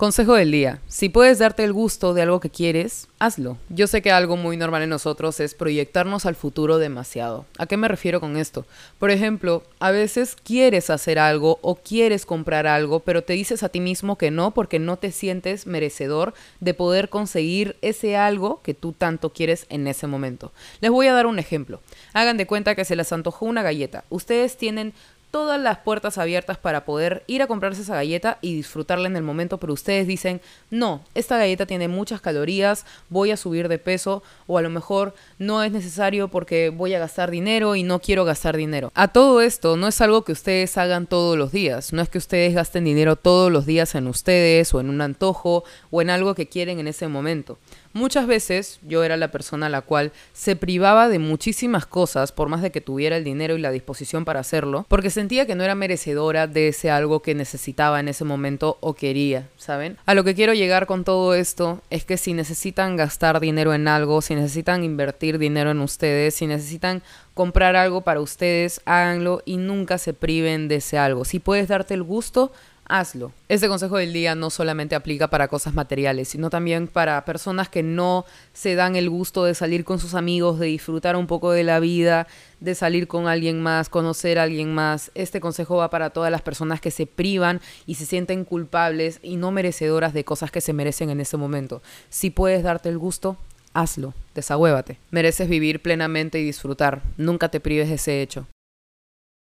Consejo 0.00 0.32
del 0.32 0.50
día. 0.50 0.80
Si 0.88 1.10
puedes 1.10 1.40
darte 1.40 1.62
el 1.62 1.74
gusto 1.74 2.14
de 2.14 2.22
algo 2.22 2.40
que 2.40 2.48
quieres, 2.48 3.06
hazlo. 3.18 3.58
Yo 3.68 3.86
sé 3.86 4.00
que 4.00 4.10
algo 4.10 4.38
muy 4.38 4.56
normal 4.56 4.80
en 4.80 4.88
nosotros 4.88 5.38
es 5.40 5.54
proyectarnos 5.54 6.24
al 6.24 6.36
futuro 6.36 6.78
demasiado. 6.78 7.44
¿A 7.58 7.66
qué 7.66 7.76
me 7.76 7.86
refiero 7.86 8.18
con 8.18 8.38
esto? 8.38 8.64
Por 8.98 9.10
ejemplo, 9.10 9.62
a 9.78 9.90
veces 9.90 10.38
quieres 10.42 10.88
hacer 10.88 11.18
algo 11.18 11.58
o 11.60 11.74
quieres 11.74 12.24
comprar 12.24 12.66
algo, 12.66 13.00
pero 13.00 13.24
te 13.24 13.34
dices 13.34 13.62
a 13.62 13.68
ti 13.68 13.80
mismo 13.80 14.16
que 14.16 14.30
no 14.30 14.52
porque 14.52 14.78
no 14.78 14.96
te 14.96 15.12
sientes 15.12 15.66
merecedor 15.66 16.32
de 16.60 16.72
poder 16.72 17.10
conseguir 17.10 17.76
ese 17.82 18.16
algo 18.16 18.62
que 18.62 18.72
tú 18.72 18.94
tanto 18.94 19.34
quieres 19.34 19.66
en 19.68 19.86
ese 19.86 20.06
momento. 20.06 20.50
Les 20.80 20.90
voy 20.90 21.08
a 21.08 21.12
dar 21.12 21.26
un 21.26 21.38
ejemplo. 21.38 21.82
Hagan 22.14 22.38
de 22.38 22.46
cuenta 22.46 22.74
que 22.74 22.86
se 22.86 22.96
les 22.96 23.12
antojó 23.12 23.44
una 23.44 23.62
galleta. 23.62 24.04
Ustedes 24.08 24.56
tienen 24.56 24.94
todas 25.30 25.60
las 25.60 25.78
puertas 25.78 26.18
abiertas 26.18 26.58
para 26.58 26.84
poder 26.84 27.22
ir 27.26 27.42
a 27.42 27.46
comprarse 27.46 27.82
esa 27.82 27.94
galleta 27.94 28.38
y 28.40 28.54
disfrutarla 28.54 29.06
en 29.06 29.16
el 29.16 29.22
momento, 29.22 29.58
pero 29.58 29.72
ustedes 29.72 30.06
dicen, 30.06 30.40
no, 30.70 31.02
esta 31.14 31.38
galleta 31.38 31.66
tiene 31.66 31.88
muchas 31.88 32.20
calorías, 32.20 32.84
voy 33.08 33.30
a 33.30 33.36
subir 33.36 33.68
de 33.68 33.78
peso 33.78 34.22
o 34.46 34.58
a 34.58 34.62
lo 34.62 34.70
mejor 34.70 35.14
no 35.38 35.62
es 35.62 35.72
necesario 35.72 36.28
porque 36.28 36.70
voy 36.70 36.94
a 36.94 36.98
gastar 36.98 37.30
dinero 37.30 37.76
y 37.76 37.82
no 37.82 38.00
quiero 38.00 38.24
gastar 38.24 38.56
dinero. 38.56 38.90
A 38.94 39.08
todo 39.08 39.40
esto 39.40 39.76
no 39.76 39.88
es 39.88 40.00
algo 40.00 40.24
que 40.24 40.32
ustedes 40.32 40.76
hagan 40.78 41.06
todos 41.06 41.38
los 41.38 41.52
días, 41.52 41.92
no 41.92 42.02
es 42.02 42.08
que 42.08 42.18
ustedes 42.18 42.54
gasten 42.54 42.84
dinero 42.84 43.16
todos 43.16 43.52
los 43.52 43.66
días 43.66 43.94
en 43.94 44.06
ustedes 44.06 44.74
o 44.74 44.80
en 44.80 44.88
un 44.88 45.00
antojo 45.00 45.64
o 45.90 46.02
en 46.02 46.10
algo 46.10 46.34
que 46.34 46.48
quieren 46.48 46.80
en 46.80 46.88
ese 46.88 47.08
momento. 47.08 47.58
Muchas 47.92 48.28
veces 48.28 48.78
yo 48.86 49.02
era 49.02 49.16
la 49.16 49.32
persona 49.32 49.66
a 49.66 49.68
la 49.68 49.80
cual 49.80 50.12
se 50.32 50.54
privaba 50.54 51.08
de 51.08 51.18
muchísimas 51.18 51.86
cosas 51.86 52.30
por 52.30 52.48
más 52.48 52.62
de 52.62 52.70
que 52.70 52.80
tuviera 52.80 53.16
el 53.16 53.24
dinero 53.24 53.56
y 53.56 53.60
la 53.60 53.72
disposición 53.72 54.24
para 54.24 54.38
hacerlo, 54.38 54.86
porque 54.88 55.10
sentía 55.20 55.44
que 55.44 55.54
no 55.54 55.64
era 55.64 55.74
merecedora 55.74 56.46
de 56.46 56.68
ese 56.68 56.90
algo 56.90 57.20
que 57.20 57.34
necesitaba 57.34 58.00
en 58.00 58.08
ese 58.08 58.24
momento 58.24 58.78
o 58.80 58.94
quería, 58.94 59.48
¿saben? 59.58 59.98
A 60.06 60.14
lo 60.14 60.24
que 60.24 60.34
quiero 60.34 60.54
llegar 60.54 60.86
con 60.86 61.04
todo 61.04 61.34
esto 61.34 61.82
es 61.90 62.06
que 62.06 62.16
si 62.16 62.32
necesitan 62.32 62.96
gastar 62.96 63.38
dinero 63.38 63.74
en 63.74 63.86
algo, 63.86 64.22
si 64.22 64.34
necesitan 64.34 64.82
invertir 64.82 65.38
dinero 65.38 65.72
en 65.72 65.80
ustedes, 65.80 66.36
si 66.36 66.46
necesitan 66.46 67.02
comprar 67.34 67.76
algo 67.76 68.00
para 68.00 68.20
ustedes, 68.20 68.80
háganlo 68.86 69.42
y 69.44 69.58
nunca 69.58 69.98
se 69.98 70.14
priven 70.14 70.68
de 70.68 70.76
ese 70.76 70.96
algo. 70.96 71.26
Si 71.26 71.38
puedes 71.38 71.68
darte 71.68 71.92
el 71.92 72.02
gusto, 72.02 72.50
hazlo. 72.90 73.32
Este 73.48 73.68
consejo 73.68 73.96
del 73.96 74.12
día 74.12 74.34
no 74.34 74.50
solamente 74.50 74.94
aplica 74.94 75.28
para 75.30 75.48
cosas 75.48 75.74
materiales, 75.74 76.28
sino 76.28 76.50
también 76.50 76.88
para 76.88 77.24
personas 77.24 77.68
que 77.68 77.82
no 77.82 78.24
se 78.52 78.74
dan 78.74 78.96
el 78.96 79.08
gusto 79.08 79.44
de 79.44 79.54
salir 79.54 79.84
con 79.84 79.98
sus 79.98 80.14
amigos, 80.14 80.58
de 80.58 80.66
disfrutar 80.66 81.16
un 81.16 81.26
poco 81.26 81.52
de 81.52 81.62
la 81.62 81.80
vida, 81.80 82.26
de 82.58 82.74
salir 82.74 83.06
con 83.06 83.28
alguien 83.28 83.62
más, 83.62 83.88
conocer 83.88 84.38
a 84.38 84.42
alguien 84.42 84.74
más. 84.74 85.10
Este 85.14 85.40
consejo 85.40 85.76
va 85.76 85.90
para 85.90 86.10
todas 86.10 86.30
las 86.30 86.42
personas 86.42 86.80
que 86.80 86.90
se 86.90 87.06
privan 87.06 87.60
y 87.86 87.94
se 87.94 88.06
sienten 88.06 88.44
culpables 88.44 89.20
y 89.22 89.36
no 89.36 89.52
merecedoras 89.52 90.12
de 90.12 90.24
cosas 90.24 90.50
que 90.50 90.60
se 90.60 90.72
merecen 90.72 91.10
en 91.10 91.20
ese 91.20 91.36
momento. 91.36 91.82
Si 92.08 92.30
puedes 92.30 92.62
darte 92.62 92.88
el 92.88 92.98
gusto, 92.98 93.36
hazlo, 93.72 94.14
desahuévate. 94.34 94.98
Mereces 95.10 95.48
vivir 95.48 95.80
plenamente 95.80 96.40
y 96.40 96.44
disfrutar. 96.44 97.02
Nunca 97.16 97.48
te 97.48 97.60
prives 97.60 97.88
de 97.88 97.94
ese 97.94 98.20
hecho. 98.20 98.46